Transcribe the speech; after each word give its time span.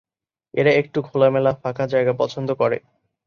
এরা 0.53 0.71
একটু 0.73 0.99
খোলামেলা 1.01 1.51
ফাঁকা 1.61 1.85
জায়গা 1.87 2.13
পছন্দ 2.13 2.49
করে। 2.53 2.77